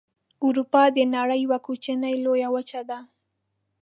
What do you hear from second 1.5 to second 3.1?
کوچنۍ لویه وچه ده.